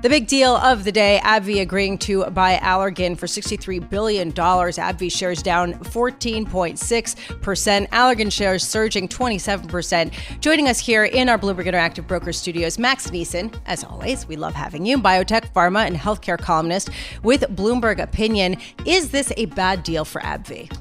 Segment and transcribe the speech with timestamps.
[0.00, 4.30] The big deal of the day AbbVie agreeing to buy Allergan for $63 billion.
[4.30, 7.88] AbbVie shares down 14.6%.
[7.88, 10.12] Allergan shares surging 27%.
[10.38, 13.52] Joining us here in our Bloomberg Interactive Broker studios, Max Nisen.
[13.66, 16.90] As always, we love having you, biotech, pharma, and healthcare columnist
[17.24, 18.54] with Bloomberg Opinion.
[18.86, 20.72] Is this a bad deal for AbbVie?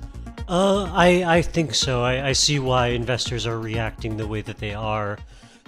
[0.47, 2.03] Uh, I, I think so.
[2.03, 5.17] I, I see why investors are reacting the way that they are.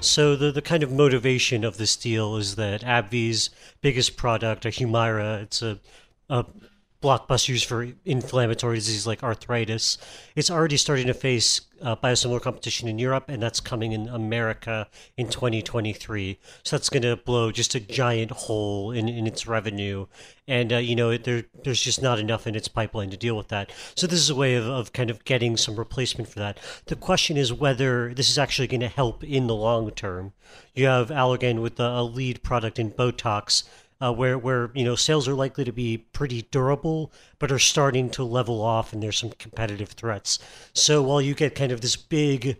[0.02, 3.50] So the the kind of motivation of this deal is that AbbVie's
[3.81, 5.80] biggest product, a Humira, it's a,
[6.30, 6.45] a
[7.02, 9.97] blockbuster used for inflammatory disease like arthritis.
[10.36, 14.88] It's already starting to face uh, biosimilar competition in Europe, and that's coming in America
[15.16, 16.38] in 2023.
[16.64, 20.07] So that's going to blow just a giant hole in, in its revenue.
[20.47, 23.47] And, uh, you know, there, there's just not enough in its pipeline to deal with
[23.47, 23.72] that.
[23.95, 26.59] So this is a way of, of kind of getting some replacement for that.
[26.88, 30.34] The question is whether this is actually going to help in the long term.
[30.74, 33.63] You have Allergan with a lead product in Botox
[34.02, 38.10] uh, where where you know sales are likely to be pretty durable, but are starting
[38.12, 40.40] to level off, and there's some competitive threats.
[40.74, 42.58] So while you get kind of this big,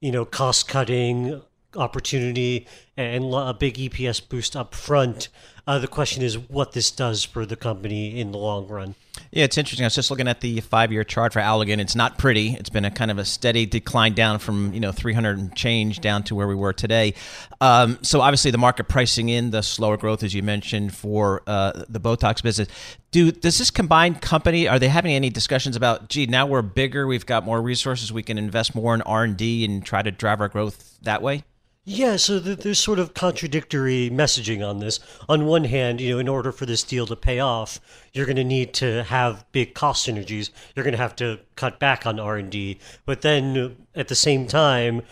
[0.00, 1.40] you know, cost cutting
[1.76, 2.66] opportunity
[3.00, 5.28] and a big EPS boost up front,
[5.66, 8.94] uh, the question is what this does for the company in the long run.
[9.30, 9.84] Yeah, it's interesting.
[9.84, 11.78] I was just looking at the five-year chart for Allergan.
[11.78, 12.54] It's not pretty.
[12.54, 16.00] It's been a kind of a steady decline down from you know 300 and change
[16.00, 17.14] down to where we were today.
[17.60, 21.84] Um, so obviously the market pricing in the slower growth, as you mentioned, for uh,
[21.88, 22.68] the Botox business.
[23.12, 24.66] Do does this combined company?
[24.66, 26.08] Are they having any discussions about?
[26.08, 27.06] Gee, now we're bigger.
[27.06, 28.12] We've got more resources.
[28.12, 31.22] We can invest more in R and D and try to drive our growth that
[31.22, 31.44] way.
[31.84, 35.00] Yeah, so there's sort of contradictory messaging on this.
[35.28, 37.80] On one hand, you know, in order for this deal to pay off,
[38.12, 40.50] you're going to need to have big cost synergies.
[40.76, 42.78] You're going to have to cut back on R&D.
[43.06, 45.02] But then at the same time,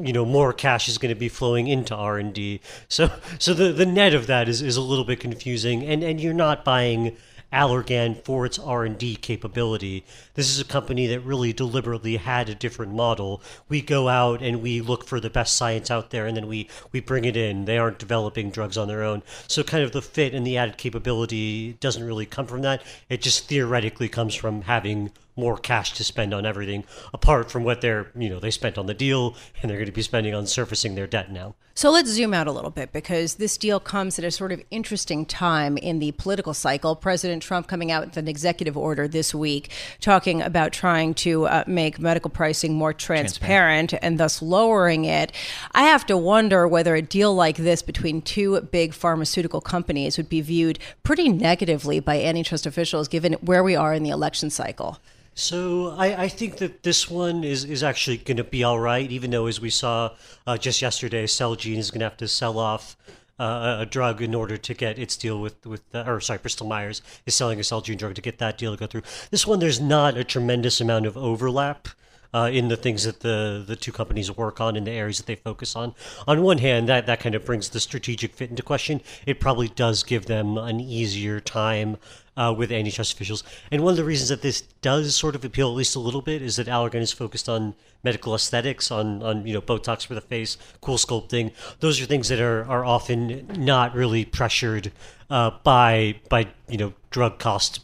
[0.00, 2.60] you know more cash is going to be flowing into R&D.
[2.88, 6.18] So so the the net of that is is a little bit confusing and and
[6.18, 7.14] you're not buying
[7.52, 10.04] Allergan for its R&D capability.
[10.34, 13.40] This is a company that really deliberately had a different model.
[13.68, 16.68] We go out and we look for the best science out there and then we
[16.92, 17.64] we bring it in.
[17.64, 19.22] They aren't developing drugs on their own.
[19.46, 22.82] So kind of the fit and the added capability doesn't really come from that.
[23.08, 27.82] It just theoretically comes from having more cash to spend on everything apart from what
[27.82, 30.46] they're you know they spent on the deal and they're going to be spending on
[30.46, 34.18] servicing their debt now so let's zoom out a little bit because this deal comes
[34.18, 36.96] at a sort of interesting time in the political cycle.
[36.96, 39.70] President trump coming out with an executive order this week
[40.00, 43.94] talking about trying to uh, make medical pricing more transparent, transparent.
[44.02, 45.32] and thus lowering it.
[45.72, 50.30] I have to wonder whether a deal like this between two big pharmaceutical companies would
[50.30, 54.98] be viewed pretty negatively by antitrust officials given where we are in the election cycle
[55.36, 59.08] so I, I think that this one is, is actually going to be all right,
[59.12, 60.10] even though, as we saw
[60.46, 62.96] uh, just yesterday, Celgene is going to have to sell off
[63.38, 66.66] uh, a drug in order to get its deal with with uh, or sorry, Bristol
[66.66, 69.02] Myers is selling a Celgene drug to get that deal to go through.
[69.30, 71.88] This one, there's not a tremendous amount of overlap.
[72.34, 75.26] Uh, in the things that the, the two companies work on in the areas that
[75.26, 75.94] they focus on.
[76.26, 79.00] On one hand, that, that kind of brings the strategic fit into question.
[79.24, 81.96] It probably does give them an easier time
[82.36, 83.42] uh, with antitrust officials.
[83.70, 86.22] And one of the reasons that this does sort of appeal at least a little
[86.22, 90.14] bit is that Allergan is focused on medical aesthetics, on on you know Botox for
[90.14, 91.52] the face, cool sculpting.
[91.80, 94.92] Those are things that are are often not really pressured
[95.30, 97.80] uh, by by you know drug cost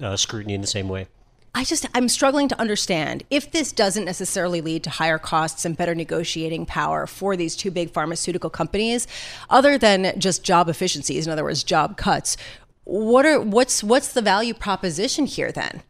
[0.00, 1.06] uh, scrutiny in the same way.
[1.54, 5.76] I just I'm struggling to understand if this doesn't necessarily lead to higher costs and
[5.76, 9.06] better negotiating power for these two big pharmaceutical companies,
[9.50, 12.38] other than just job efficiencies, in other words, job cuts.
[12.84, 15.82] What are what's what's the value proposition here then?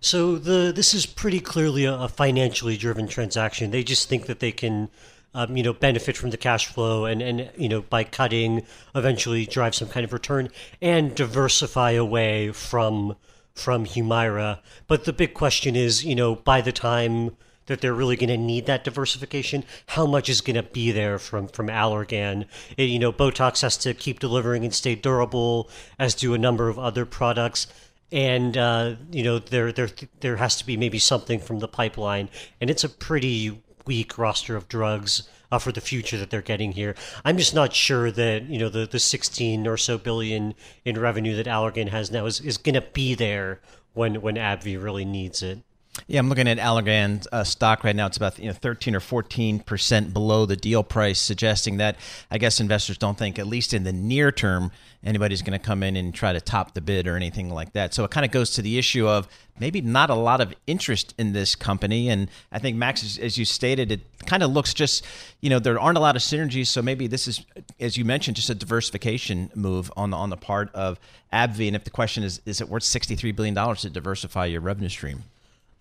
[0.00, 3.70] So the this is pretty clearly a, financially driven transaction.
[3.70, 4.88] They just think that they can
[5.34, 9.46] um, you know, benefit from the cash flow and, and, you know, by cutting, eventually
[9.46, 10.48] drive some kind of return
[10.82, 13.16] and diversify away from
[13.54, 14.60] from Humira.
[14.86, 17.36] But the big question is, you know, by the time
[17.66, 21.18] that they're really going to need that diversification, how much is going to be there
[21.18, 22.46] from from Allergan?
[22.76, 26.68] It, you know, Botox has to keep delivering and stay durable, as do a number
[26.68, 27.66] of other products.
[28.12, 29.90] And uh, you know, there there
[30.20, 32.28] there has to be maybe something from the pipeline,
[32.60, 36.72] and it's a pretty weak roster of drugs uh, for the future that they're getting
[36.72, 36.94] here.
[37.24, 40.54] I'm just not sure that you know the the 16 or so billion
[40.84, 43.60] in revenue that Allergan has now is, is going to be there
[43.92, 45.60] when when AbbVie really needs it.
[46.06, 48.06] Yeah, I'm looking at Allergan uh, stock right now.
[48.06, 51.96] It's about you know 13 or 14 percent below the deal price, suggesting that
[52.30, 54.70] I guess investors don't think, at least in the near term,
[55.02, 57.92] anybody's going to come in and try to top the bid or anything like that.
[57.92, 59.26] So it kind of goes to the issue of
[59.58, 62.08] maybe not a lot of interest in this company.
[62.08, 65.04] And I think Max, as you stated, it kind of looks just
[65.40, 66.68] you know there aren't a lot of synergies.
[66.68, 67.44] So maybe this is,
[67.80, 71.00] as you mentioned, just a diversification move on the on the part of
[71.32, 71.66] AbbVie.
[71.66, 74.88] And if the question is, is it worth 63 billion dollars to diversify your revenue
[74.88, 75.24] stream?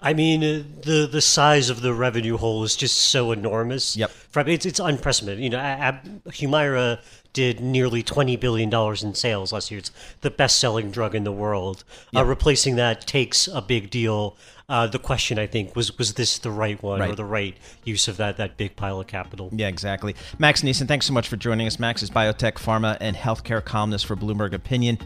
[0.02, 3.98] I mean, uh, the the size of the revenue hole is just so enormous.
[3.98, 4.12] Yep.
[4.36, 5.44] It's, it's unprecedented.
[5.44, 7.00] You know, Ab- Humira
[7.34, 9.80] did nearly twenty billion dollars in sales last year.
[9.80, 9.92] It's
[10.22, 11.84] the best selling drug in the world.
[11.90, 12.22] Uh, yep.
[12.22, 14.38] Uh, replacing that takes a big deal.
[14.70, 17.10] Uh, the question, I think, was was this the right one right.
[17.10, 19.50] or the right use of that that big pile of capital?
[19.52, 20.16] Yeah, exactly.
[20.38, 21.80] Max Nisen, thanks so much for joining us.
[21.80, 25.00] Max is biotech, pharma, and healthcare columnist for Bloomberg Opinion.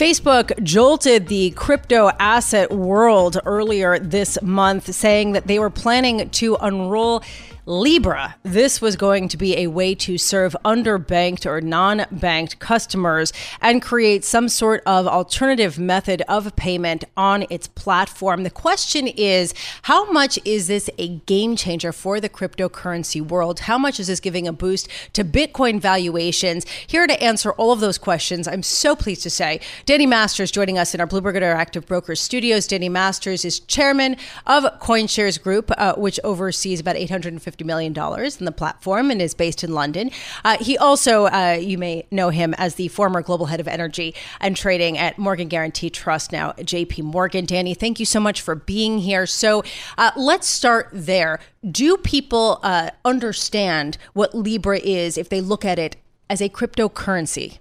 [0.00, 6.56] Facebook jolted the crypto asset world earlier this month, saying that they were planning to
[6.62, 7.22] unroll
[7.70, 8.34] Libra.
[8.42, 13.80] This was going to be a way to serve underbanked or non banked customers and
[13.80, 18.42] create some sort of alternative method of payment on its platform.
[18.42, 23.60] The question is how much is this a game changer for the cryptocurrency world?
[23.60, 26.66] How much is this giving a boost to Bitcoin valuations?
[26.88, 30.76] Here to answer all of those questions, I'm so pleased to say Danny Masters joining
[30.76, 32.66] us in our Bloomberg Interactive Brokers studios.
[32.66, 37.92] Danny Masters is chairman of CoinShares Group, uh, which oversees about 850 $50 million
[38.38, 40.10] in the platform and is based in London.
[40.44, 44.14] Uh, he also, uh, you may know him as the former global head of energy
[44.40, 47.44] and trading at Morgan Guaranty Trust, now JP Morgan.
[47.44, 49.26] Danny, thank you so much for being here.
[49.26, 49.62] So
[49.98, 51.40] uh, let's start there.
[51.68, 55.96] Do people uh, understand what Libra is if they look at it
[56.28, 57.58] as a cryptocurrency?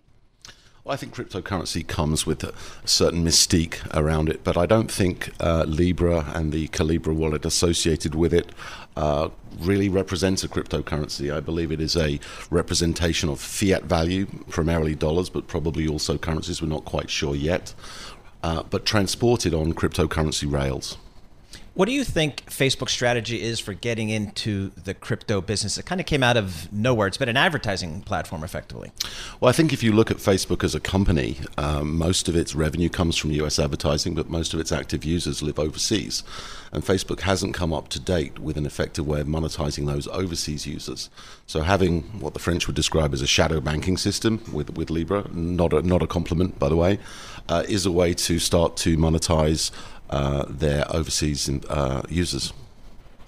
[0.83, 2.53] Well, I think cryptocurrency comes with a
[2.85, 8.15] certain mystique around it, but I don't think uh, Libra and the Calibra wallet associated
[8.15, 8.51] with it
[8.95, 9.29] uh,
[9.59, 11.33] really represents a cryptocurrency.
[11.35, 16.61] I believe it is a representation of fiat value, primarily dollars, but probably also currencies.
[16.61, 17.73] We're not quite sure yet,
[18.41, 20.97] uh, but transported on cryptocurrency rails.
[21.75, 25.77] What do you think Facebook's strategy is for getting into the crypto business?
[25.77, 27.07] It kind of came out of nowhere.
[27.07, 28.91] It's been an advertising platform, effectively.
[29.39, 32.55] Well, I think if you look at Facebook as a company, um, most of its
[32.55, 36.23] revenue comes from US advertising, but most of its active users live overseas.
[36.71, 40.67] And Facebook hasn't come up to date with an effective way of monetizing those overseas
[40.67, 41.09] users.
[41.47, 45.27] So having what the French would describe as a shadow banking system with, with Libra,
[45.33, 46.99] not a, not a compliment, by the way,
[47.47, 49.71] uh, is a way to start to monetize
[50.09, 52.53] their overseas uh, users.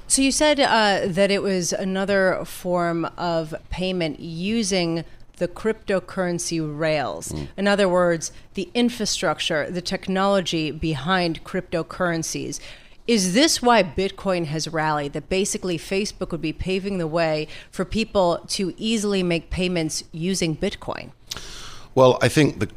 [0.07, 5.05] So you said uh, that it was another form of payment using
[5.37, 7.31] the cryptocurrency rails.
[7.31, 7.47] Mm.
[7.55, 12.59] In other words, the infrastructure, the technology behind cryptocurrencies.
[13.07, 15.13] Is this why Bitcoin has rallied?
[15.13, 20.55] That basically Facebook would be paving the way for people to easily make payments using
[20.55, 21.11] Bitcoin?
[21.95, 22.69] Well, I think the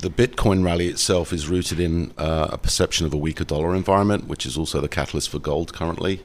[0.00, 4.26] the Bitcoin rally itself is rooted in uh, a perception of a weaker dollar environment,
[4.26, 6.22] which is also the catalyst for gold currently.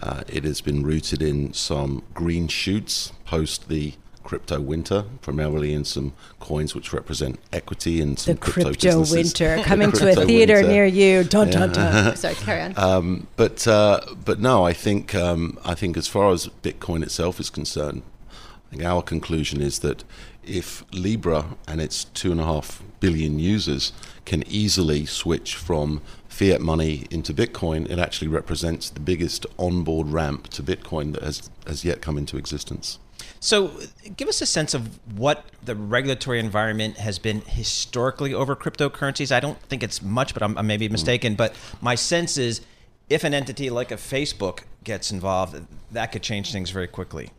[0.00, 3.94] Uh, it has been rooted in some green shoots post the
[4.26, 9.62] crypto winter, primarily in some coins which represent equity and some the crypto, crypto winter
[9.64, 10.68] coming to a theater winter.
[10.68, 11.24] near you.
[11.24, 12.16] Dun, dun, dun.
[12.22, 12.74] Sorry, carry on.
[12.76, 17.40] Um, but uh, but no, I think um, I think as far as Bitcoin itself
[17.40, 20.02] is concerned, I think our conclusion is that
[20.46, 23.92] if Libra and its two and a half billion users
[24.24, 30.48] can easily switch from fiat money into Bitcoin, it actually represents the biggest onboard ramp
[30.48, 32.98] to Bitcoin that has, has yet come into existence.
[33.40, 33.70] So,
[34.16, 39.32] give us a sense of what the regulatory environment has been historically over cryptocurrencies.
[39.32, 41.34] I don't think it's much, but I'm, I may be mistaken.
[41.34, 42.60] But my sense is
[43.08, 45.56] if an entity like a Facebook gets involved,
[45.92, 47.30] that could change things very quickly.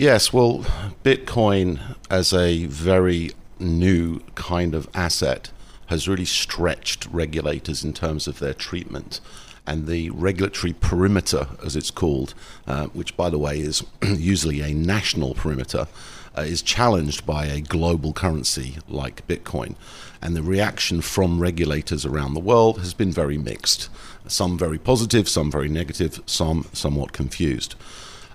[0.00, 0.60] Yes, well,
[1.04, 1.78] Bitcoin
[2.08, 5.50] as a very new kind of asset
[5.88, 9.20] has really stretched regulators in terms of their treatment.
[9.66, 12.32] And the regulatory perimeter, as it's called,
[12.66, 15.86] uh, which by the way is usually a national perimeter,
[16.34, 19.74] uh, is challenged by a global currency like Bitcoin.
[20.22, 23.90] And the reaction from regulators around the world has been very mixed.
[24.26, 27.74] Some very positive, some very negative, some somewhat confused.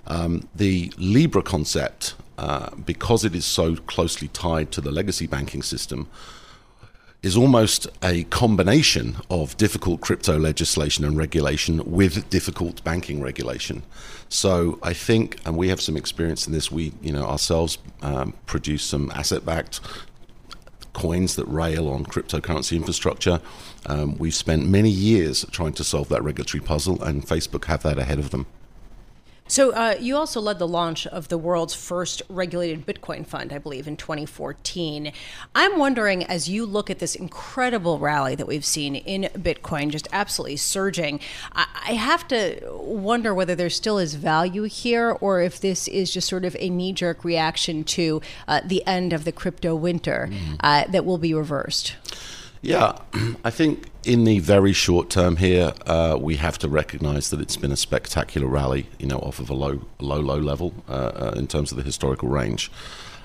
[0.06, 5.62] Um, the Libra concept, uh, because it is so closely tied to the legacy banking
[5.62, 6.08] system,
[7.22, 13.82] is almost a combination of difficult crypto legislation and regulation with difficult banking regulation.
[14.28, 16.70] So I think, and we have some experience in this.
[16.70, 19.80] We, you know, ourselves um, produce some asset-backed
[20.92, 23.40] coins that rail on cryptocurrency infrastructure.
[23.86, 27.98] Um, we've spent many years trying to solve that regulatory puzzle, and Facebook have that
[27.98, 28.46] ahead of them.
[29.48, 33.58] So uh, you also led the launch of the world's first regulated Bitcoin fund, I
[33.58, 35.12] believe, in 2014.
[35.54, 40.08] I'm wondering, as you look at this incredible rally that we've seen in Bitcoin, just
[40.12, 41.20] absolutely surging,
[41.52, 46.28] I have to wonder whether there still is value here, or if this is just
[46.28, 50.56] sort of a knee-jerk reaction to uh, the end of the crypto winter mm.
[50.60, 51.94] uh, that will be reversed.
[52.66, 52.98] Yeah,
[53.44, 57.56] I think in the very short term here, uh, we have to recognise that it's
[57.56, 61.34] been a spectacular rally, you know, off of a low, low, low level uh, uh,
[61.36, 62.72] in terms of the historical range.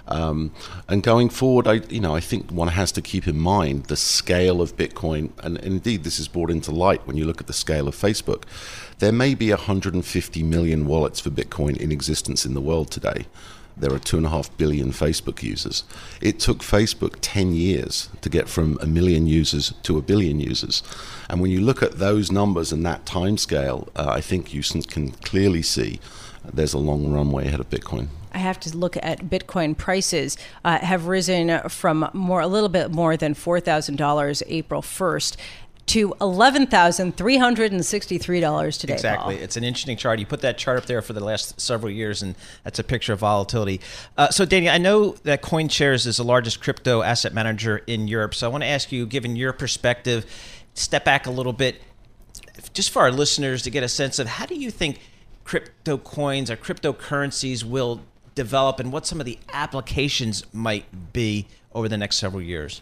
[0.08, 0.52] Um,
[0.88, 3.96] and going forward, I, you know, I think one has to keep in mind the
[3.96, 7.48] scale of Bitcoin, and, and indeed this is brought into light when you look at
[7.48, 8.44] the scale of Facebook.
[9.00, 13.26] There may be 150 million wallets for Bitcoin in existence in the world today
[13.78, 15.84] there are two and a half billion Facebook users.
[16.22, 20.84] It took Facebook 10 years to get from a million users to a billion users.
[21.30, 24.62] And when you look at those numbers and that time scale, uh, I think you
[24.62, 26.00] can clearly see
[26.54, 28.08] there's a long runway ahead of Bitcoin.
[28.34, 32.92] I have to look at Bitcoin prices uh, have risen from more a little bit
[32.92, 35.38] more than four thousand dollars April first
[35.92, 38.94] to $11,363 today.
[38.94, 39.36] Exactly.
[39.36, 39.44] Paul.
[39.44, 40.20] It's an interesting chart.
[40.20, 42.34] You put that chart up there for the last several years, and
[42.64, 43.82] that's a picture of volatility.
[44.18, 48.34] Uh, so, Danny, I know that CoinShares is the largest crypto asset manager in Europe.
[48.36, 50.26] So, I want to ask you, given your perspective,
[50.76, 51.82] step back a little bit,
[52.72, 55.02] just for our listeners to get a sense of how do you think
[55.44, 58.00] crypto coins or cryptocurrencies will
[58.34, 62.80] develop and what some of the applications might be over the next several years?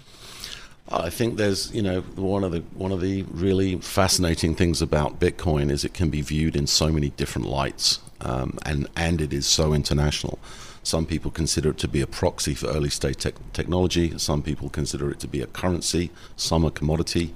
[0.91, 5.19] I think there's, you know, one of the one of the really fascinating things about
[5.19, 9.31] Bitcoin is it can be viewed in so many different lights, um, and and it
[9.31, 10.39] is so international.
[10.81, 14.17] Some people consider it to be a proxy for early stage te- technology.
[14.17, 16.10] Some people consider it to be a currency.
[16.36, 17.36] Some a commodity,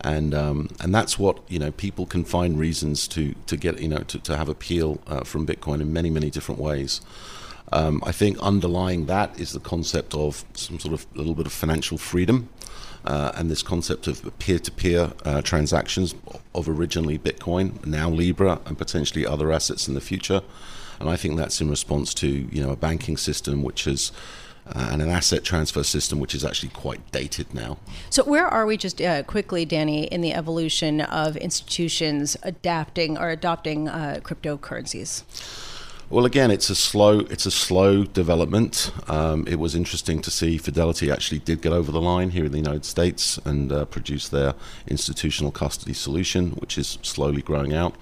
[0.00, 1.72] and um, and that's what you know.
[1.72, 5.46] People can find reasons to to get you know to, to have appeal uh, from
[5.46, 7.02] Bitcoin in many many different ways.
[7.70, 11.46] Um, I think underlying that is the concept of some sort of a little bit
[11.46, 12.48] of financial freedom
[13.04, 16.14] uh, and this concept of peer-to-peer uh, transactions
[16.54, 20.42] of originally Bitcoin, now Libra, and potentially other assets in the future.
[21.00, 24.12] And I think that's in response to you know a banking system which is.
[24.66, 27.76] Uh, and an asset transfer system which is actually quite dated now.
[28.08, 33.28] So, where are we, just uh, quickly, Danny, in the evolution of institutions adapting or
[33.28, 35.22] adopting uh, cryptocurrencies?
[36.14, 38.92] Well, again, it's a slow it's a slow development.
[39.08, 42.52] Um, it was interesting to see Fidelity actually did get over the line here in
[42.52, 44.54] the United States and uh, produce their
[44.86, 47.96] institutional custody solution, which is slowly growing out.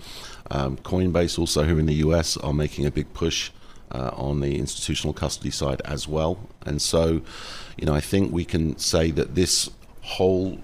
[0.50, 3.50] Um, Coinbase also here in the US are making a big push
[3.90, 6.38] uh, on the institutional custody side as well.
[6.66, 7.23] And so,
[7.78, 9.71] you know, I think we can say that this
[10.02, 10.59] whole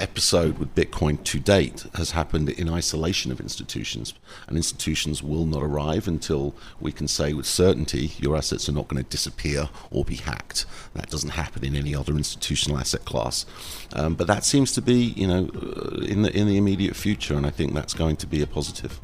[0.00, 4.14] episode with Bitcoin to date has happened in isolation of institutions,
[4.46, 8.88] and institutions will not arrive until we can say with certainty your assets are not
[8.88, 10.66] going to disappear or be hacked.
[10.94, 13.46] That doesn't happen in any other institutional asset class,
[13.92, 17.34] um, but that seems to be, you know, uh, in the in the immediate future,
[17.34, 19.00] and I think that's going to be a positive.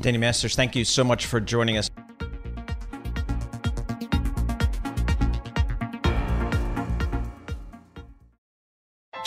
[0.00, 1.90] Danny Masters, thank you so much for joining us.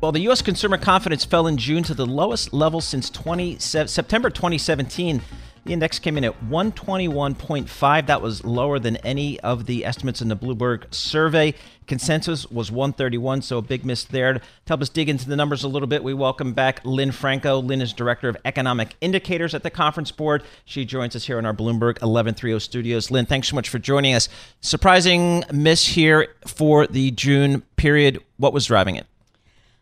[0.00, 0.42] Well, the U.S.
[0.42, 5.20] consumer confidence fell in June to the lowest level since 20, September 2017.
[5.64, 8.06] The index came in at 121.5.
[8.06, 11.52] That was lower than any of the estimates in the Bloomberg survey.
[11.88, 14.34] Consensus was 131, so a big miss there.
[14.34, 17.60] To help us dig into the numbers a little bit, we welcome back Lynn Franco.
[17.60, 20.44] Lynn is Director of Economic Indicators at the Conference Board.
[20.64, 23.10] She joins us here in our Bloomberg 1130 studios.
[23.10, 24.28] Lynn, thanks so much for joining us.
[24.60, 28.22] Surprising miss here for the June period.
[28.36, 29.08] What was driving it?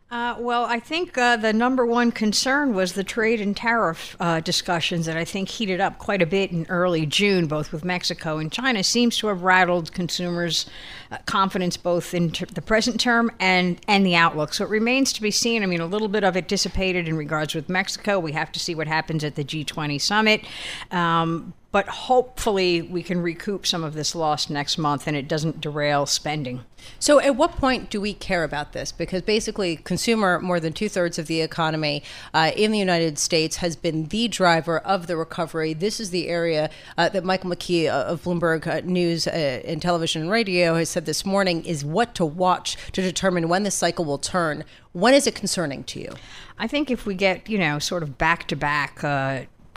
[0.09, 4.39] Uh, well, I think uh, the number one concern was the trade and tariff uh,
[4.39, 8.37] discussions that I think heated up quite a bit in early June, both with Mexico
[8.37, 10.65] and China, seems to have rattled consumers'
[11.11, 14.53] uh, confidence both in ter- the present term and and the outlook.
[14.53, 15.63] So it remains to be seen.
[15.63, 18.19] I mean, a little bit of it dissipated in regards with Mexico.
[18.19, 20.45] We have to see what happens at the G20 summit.
[20.91, 25.61] Um, but hopefully we can recoup some of this loss next month and it doesn't
[25.61, 26.63] derail spending.
[26.99, 28.91] So, at what point do we care about this?
[28.91, 33.57] Because basically, consumer, more than two thirds of the economy uh, in the United States,
[33.57, 35.73] has been the driver of the recovery.
[35.73, 40.21] This is the area uh, that Michael McKee of Bloomberg uh, News uh, and Television
[40.21, 44.03] and Radio has said this morning is what to watch to determine when the cycle
[44.03, 44.63] will turn.
[44.93, 46.15] When is it concerning to you?
[46.57, 49.03] I think if we get, you know, sort of back to back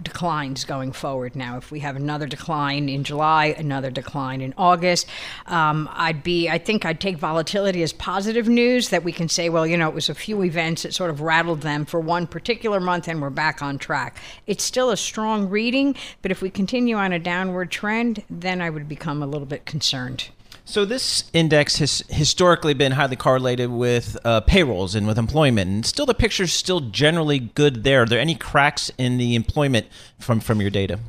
[0.03, 1.59] declines going forward now.
[1.59, 5.07] If we have another decline in July, another decline in August,
[5.45, 9.51] um, I'd be, I think I'd take volatility as positive news that we can say,
[9.51, 12.27] well, you know, it was a few events that sort of rattled them for one
[12.27, 14.17] particular month and we're back on track.
[14.47, 18.71] It's still a strong reading, but if we continue on a downward trend, then I
[18.71, 20.31] would become a little bit concerned.
[20.71, 25.85] So this index has historically been highly correlated with uh, payrolls and with employment, and
[25.85, 28.03] still the picture's still generally good there.
[28.03, 29.89] Are there any cracks in the employment
[30.21, 31.01] from from your data?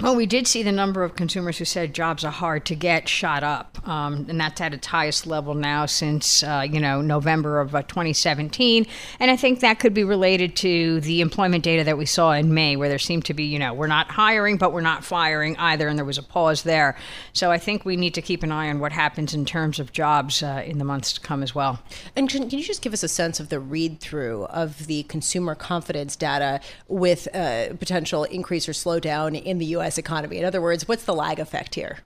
[0.00, 3.08] Well, we did see the number of consumers who said jobs are hard to get
[3.08, 7.60] shot up, um, and that's at its highest level now since uh, you know November
[7.60, 8.86] of uh, 2017.
[9.20, 12.52] And I think that could be related to the employment data that we saw in
[12.52, 15.56] May, where there seemed to be you know we're not hiring but we're not firing
[15.58, 16.96] either, and there was a pause there.
[17.32, 19.92] So I think we need to keep an eye on what happens in terms of
[19.92, 21.78] jobs uh, in the months to come as well.
[22.16, 25.54] And can, you just give us a sense of the read through of the consumer
[25.54, 29.83] confidence data with uh, potential increase or slowdown in the U.S.
[29.84, 29.98] U.S.
[29.98, 30.38] economy?
[30.38, 31.98] In other words, what's the lag effect here?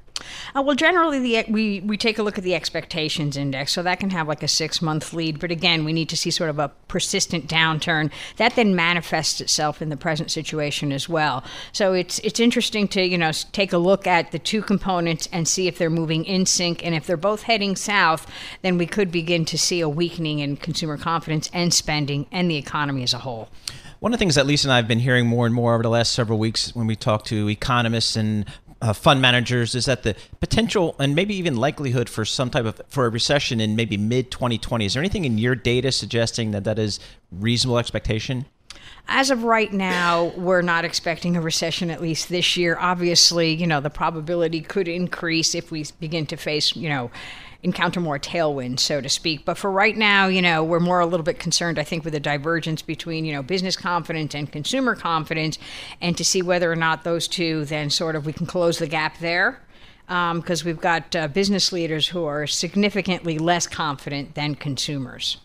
[0.54, 4.00] Uh, well, generally, the, we we take a look at the expectations index, so that
[4.00, 5.38] can have like a six month lead.
[5.38, 9.80] But again, we need to see sort of a persistent downturn that then manifests itself
[9.80, 11.44] in the present situation as well.
[11.72, 15.46] So it's it's interesting to you know take a look at the two components and
[15.46, 18.26] see if they're moving in sync, and if they're both heading south,
[18.62, 22.56] then we could begin to see a weakening in consumer confidence and spending and the
[22.56, 23.48] economy as a whole.
[24.00, 25.82] One of the things that Lisa and I have been hearing more and more over
[25.82, 28.44] the last several weeks when we talk to economists and
[28.80, 32.80] uh, fund managers is that the potential and maybe even likelihood for some type of
[32.88, 36.62] for a recession in maybe mid 2020 is there anything in your data suggesting that
[36.62, 37.00] that is
[37.32, 38.46] reasonable expectation
[39.10, 42.76] as of right now, we're not expecting a recession at least this year.
[42.78, 47.10] Obviously, you know, the probability could increase if we begin to face, you know,
[47.62, 49.44] encounter more tailwinds, so to speak.
[49.44, 52.12] But for right now, you know, we're more a little bit concerned, I think, with
[52.12, 55.58] the divergence between, you know, business confidence and consumer confidence,
[56.00, 58.86] and to see whether or not those two then sort of we can close the
[58.86, 59.60] gap there.
[60.06, 65.36] Because um, we've got uh, business leaders who are significantly less confident than consumers.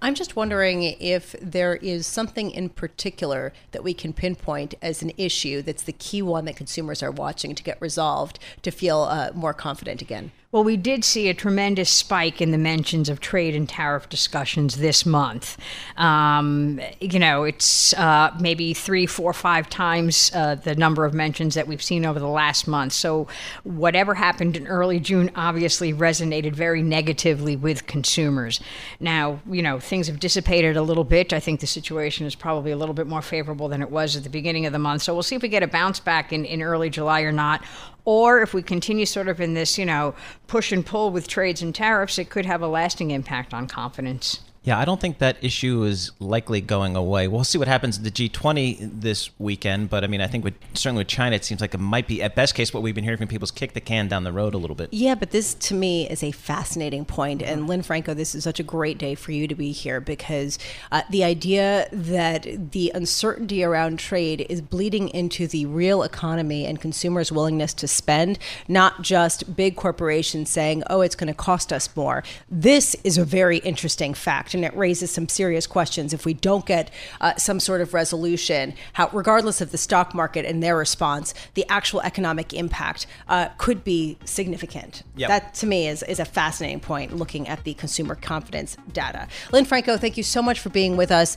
[0.00, 5.12] I'm just wondering if there is something in particular that we can pinpoint as an
[5.16, 9.30] issue that's the key one that consumers are watching to get resolved to feel uh,
[9.34, 10.30] more confident again.
[10.54, 14.76] Well, we did see a tremendous spike in the mentions of trade and tariff discussions
[14.76, 15.58] this month.
[15.96, 21.56] Um, you know, it's uh, maybe three, four, five times uh, the number of mentions
[21.56, 22.92] that we've seen over the last month.
[22.92, 23.26] So,
[23.64, 28.60] whatever happened in early June obviously resonated very negatively with consumers.
[29.00, 31.32] Now, you know, things have dissipated a little bit.
[31.32, 34.22] I think the situation is probably a little bit more favorable than it was at
[34.22, 35.02] the beginning of the month.
[35.02, 37.64] So, we'll see if we get a bounce back in, in early July or not
[38.04, 40.14] or if we continue sort of in this, you know,
[40.46, 44.40] push and pull with trades and tariffs, it could have a lasting impact on confidence.
[44.64, 47.28] Yeah, I don't think that issue is likely going away.
[47.28, 50.54] We'll see what happens at the G20 this weekend, but I mean, I think with
[50.74, 53.04] certainly with China, it seems like it might be at best case what we've been
[53.04, 54.92] hearing from people is kick the can down the road a little bit.
[54.92, 57.14] Yeah, but this to me is a fascinating point.
[57.14, 60.00] point, and Lynn Franco, this is such a great day for you to be here
[60.00, 60.58] because
[60.90, 66.80] uh, the idea that the uncertainty around trade is bleeding into the real economy and
[66.80, 71.88] consumers' willingness to spend, not just big corporations saying, "Oh, it's going to cost us
[71.94, 76.34] more." This is a very interesting fact and it raises some serious questions if we
[76.34, 76.90] don't get
[77.20, 78.74] uh, some sort of resolution.
[78.94, 83.84] How, regardless of the stock market and their response, the actual economic impact uh, could
[83.84, 85.02] be significant.
[85.16, 85.28] Yep.
[85.28, 87.14] That to me is is a fascinating point.
[87.16, 91.10] Looking at the consumer confidence data, Lynn Franco, thank you so much for being with
[91.10, 91.36] us.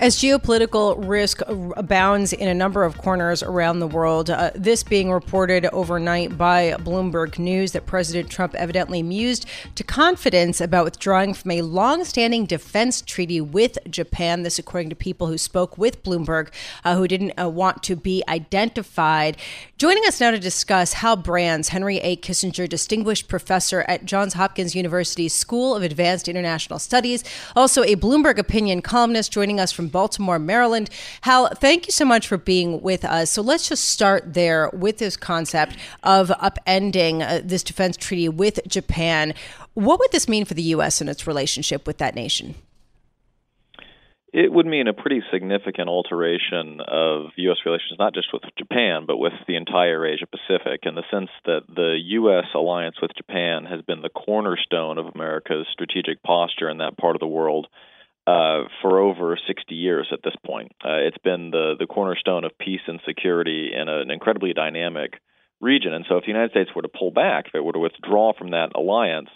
[0.00, 5.12] As geopolitical risk abounds in a number of corners around the world, uh, this being
[5.12, 11.50] reported overnight by Bloomberg News that President Trump evidently mused to confidence about withdrawing from
[11.50, 14.42] a long-standing defense treaty with Japan.
[14.42, 16.48] This, according to people who spoke with Bloomberg,
[16.82, 19.36] uh, who didn't uh, want to be identified.
[19.76, 22.16] Joining us now to discuss Hal Brands, Henry A.
[22.16, 27.22] Kissinger Distinguished Professor at Johns Hopkins University School of Advanced International Studies,
[27.54, 30.90] also a Bloomberg opinion columnist, joining us from Baltimore, Maryland.
[31.22, 33.30] Hal, thank you so much for being with us.
[33.30, 38.60] So let's just start there with this concept of upending uh, this defense treaty with
[38.66, 39.34] Japan.
[39.74, 41.00] What would this mean for the U.S.
[41.00, 42.54] and its relationship with that nation?
[44.32, 47.58] It would mean a pretty significant alteration of U.S.
[47.66, 51.62] relations, not just with Japan, but with the entire Asia Pacific, in the sense that
[51.66, 52.44] the U.S.
[52.54, 57.20] alliance with Japan has been the cornerstone of America's strategic posture in that part of
[57.20, 57.66] the world
[58.30, 60.72] uh, for over 60 years at this point.
[60.84, 65.14] Uh, it's been the, the cornerstone of peace and security in a, an incredibly dynamic
[65.60, 65.92] region.
[65.92, 68.32] And so, if the United States were to pull back, if it were to withdraw
[68.32, 69.30] from that alliance,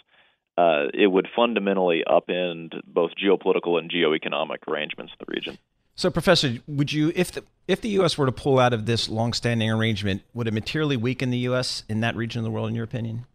[0.57, 5.57] uh, it would fundamentally upend both geopolitical and geoeconomic arrangements in the region.
[5.95, 8.17] So, Professor, would you, if the if the U.S.
[8.17, 11.83] were to pull out of this longstanding arrangement, would it materially weaken the U.S.
[11.89, 13.25] in that region of the world, in your opinion?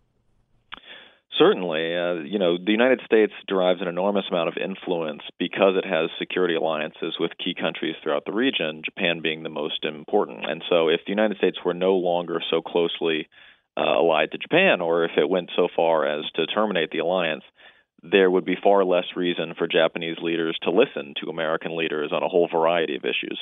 [1.40, 5.88] Certainly, uh, you know, the United States derives an enormous amount of influence because it
[5.88, 10.44] has security alliances with key countries throughout the region, Japan being the most important.
[10.44, 13.26] And so, if the United States were no longer so closely
[13.74, 17.44] uh, allied to Japan, or if it went so far as to terminate the alliance,
[18.02, 22.22] there would be far less reason for Japanese leaders to listen to American leaders on
[22.22, 23.40] a whole variety of issues.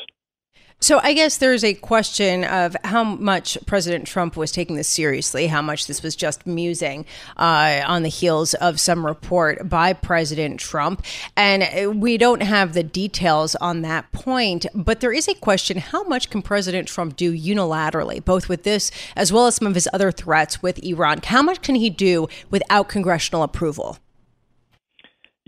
[0.80, 5.48] So I guess there's a question of how much President Trump was taking this seriously,
[5.48, 7.04] how much this was just musing
[7.36, 11.04] uh, on the heels of some report by President Trump.
[11.36, 16.04] And we don't have the details on that point, but there is a question how
[16.04, 19.88] much can President Trump do unilaterally, both with this as well as some of his
[19.92, 21.18] other threats with Iran?
[21.24, 23.98] How much can he do without congressional approval?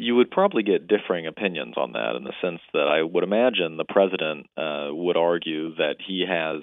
[0.01, 3.77] You would probably get differing opinions on that in the sense that I would imagine
[3.77, 6.63] the president uh, would argue that he has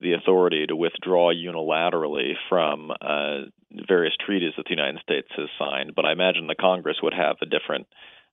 [0.00, 3.46] the authority to withdraw unilaterally from uh,
[3.86, 7.36] various treaties that the United States has signed, but I imagine the Congress would have
[7.40, 7.86] a different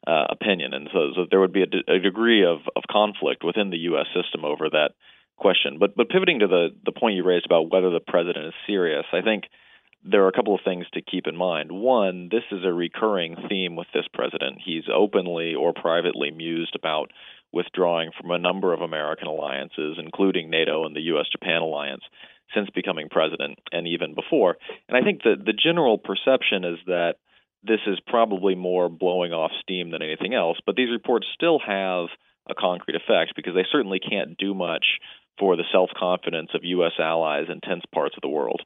[0.07, 3.43] uh, opinion, and so, so, there would be a, de- a degree of, of conflict
[3.43, 4.07] within the U.S.
[4.15, 4.91] system over that
[5.37, 5.77] question.
[5.77, 9.05] But but pivoting to the the point you raised about whether the president is serious,
[9.11, 9.43] I think
[10.03, 11.71] there are a couple of things to keep in mind.
[11.71, 14.59] One, this is a recurring theme with this president.
[14.63, 17.11] He's openly or privately mused about
[17.51, 21.25] withdrawing from a number of American alliances, including NATO and the U.S.
[21.31, 22.03] Japan alliance,
[22.53, 24.57] since becoming president and even before.
[24.87, 27.15] And I think that the general perception is that
[27.63, 32.07] this is probably more blowing off steam than anything else, but these reports still have
[32.49, 34.85] a concrete effect because they certainly can't do much
[35.37, 36.93] for the self confidence of U.S.
[36.99, 38.61] allies in tense parts of the world.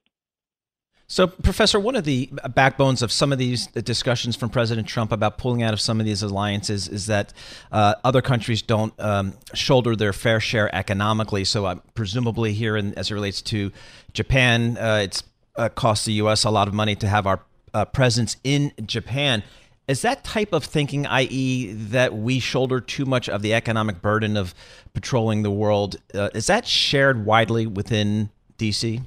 [1.08, 5.38] So, Professor, one of the backbones of some of these discussions from President Trump about
[5.38, 7.34] pulling out of some of these alliances is that
[7.72, 11.44] uh, other countries don't um, shoulder their fair share economically.
[11.44, 13.72] So, uh, presumably, here, in, as it relates to
[14.14, 15.24] Japan, uh, it's
[15.56, 16.46] uh, costs the U.S.
[16.46, 17.42] a lot of money to have our
[17.74, 19.44] uh, presence in Japan.
[19.88, 24.38] Is that type of thinking, i.e., that we shoulder too much of the economic burden
[24.38, 24.56] of
[24.94, 29.02] patrolling the world, uh, is that shared widely within D.C.?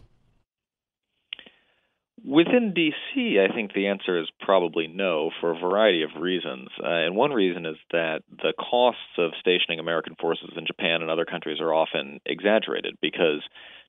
[2.27, 6.69] Within DC, I think the answer is probably no for a variety of reasons.
[6.83, 11.11] Uh, and one reason is that the costs of stationing American forces in Japan and
[11.11, 13.43] other countries are often exaggerated because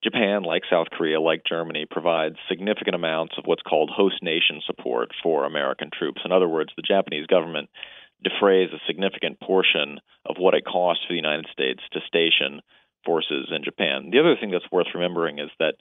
[0.04, 5.10] Japan, like South Korea, like Germany, provides significant amounts of what's called host nation support
[5.23, 6.21] for American troops.
[6.23, 7.69] In other words, the Japanese government
[8.23, 12.62] defrays a significant portion of of what it costs for the United States to station
[13.06, 14.10] forces in Japan.
[14.12, 15.76] The other thing that's worth remembering is that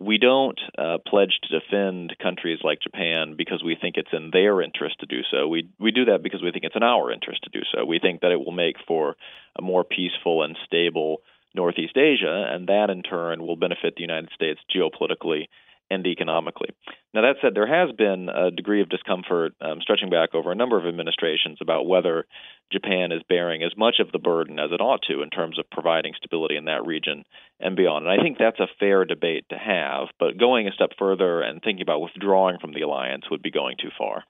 [0.00, 4.62] we don't uh, pledge to defend countries like Japan because we think it's in their
[4.62, 5.46] interest to do so.
[5.46, 7.84] We we do that because we think it's in our interest to do so.
[7.84, 9.16] We think that it will make for
[9.58, 11.18] a more peaceful and stable
[11.54, 15.48] Northeast Asia, and that in turn will benefit the United States geopolitically
[15.90, 16.68] and economically.
[17.12, 20.54] Now, that said, there has been a degree of discomfort um, stretching back over a
[20.54, 22.26] number of administrations about whether
[22.72, 25.68] Japan is bearing as much of the burden as it ought to in terms of
[25.70, 27.24] providing stability in that region
[27.58, 28.06] and beyond.
[28.06, 31.60] And I think that's a fair debate to have, but going a step further and
[31.60, 34.24] thinking about withdrawing from the alliance would be going too far.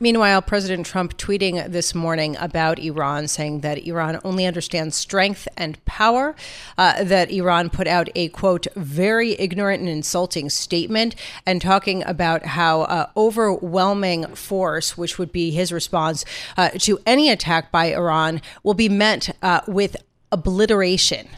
[0.00, 5.82] Meanwhile, President Trump tweeting this morning about Iran, saying that Iran only understands strength and
[5.84, 6.34] power,
[6.76, 11.14] uh, that Iran put out a quote, very ignorant and insulting statement,
[11.46, 16.24] and talking about how uh, overwhelming force, which would be his response
[16.56, 19.96] uh, to any attack by Iran, will be met uh, with
[20.32, 21.28] obliteration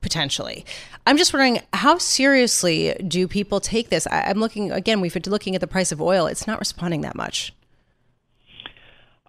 [0.00, 0.66] potentially.
[1.06, 4.08] I'm just wondering how seriously do people take this?
[4.08, 5.00] I, am looking again.
[5.00, 7.54] We've been looking at the price of oil; it's not responding that much.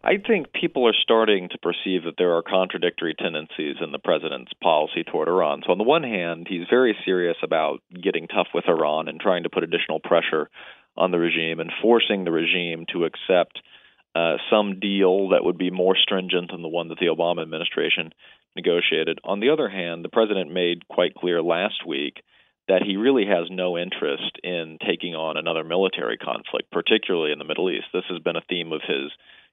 [0.05, 4.51] I think people are starting to perceive that there are contradictory tendencies in the president's
[4.61, 5.61] policy toward Iran.
[5.65, 9.43] So, on the one hand, he's very serious about getting tough with Iran and trying
[9.43, 10.49] to put additional pressure
[10.97, 13.59] on the regime and forcing the regime to accept
[14.13, 18.11] uh, some deal that would be more stringent than the one that the Obama administration
[18.57, 19.19] negotiated.
[19.23, 22.21] On the other hand, the president made quite clear last week
[22.67, 27.45] that he really has no interest in taking on another military conflict, particularly in the
[27.45, 27.87] Middle East.
[27.93, 29.11] This has been a theme of his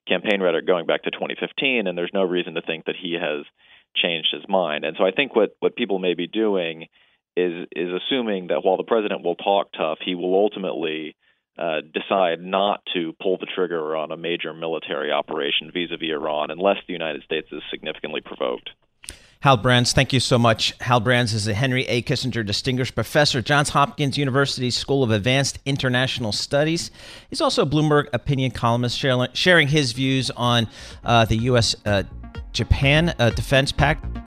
[0.08, 3.44] campaign rhetoric going back to 2015, and there's no reason to think that he has
[3.96, 4.84] changed his mind.
[4.84, 6.86] And so I think what what people may be doing
[7.36, 11.16] is is assuming that while the president will talk tough, he will ultimately
[11.58, 16.78] uh, decide not to pull the trigger on a major military operation vis-a-vis Iran unless
[16.86, 18.70] the United States is significantly provoked.
[19.42, 20.74] Hal Brands, thank you so much.
[20.82, 22.02] Hal Brands is a Henry A.
[22.02, 26.90] Kissinger Distinguished Professor, Johns Hopkins University School of Advanced International Studies.
[27.30, 30.68] He's also a Bloomberg opinion columnist, sharing his views on
[31.06, 31.74] uh, the U.S.
[31.86, 32.02] Uh,
[32.52, 34.04] Japan uh, Defense Pact.